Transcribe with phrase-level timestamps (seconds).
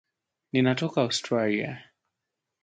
[0.53, 1.77] Ninatoka Australia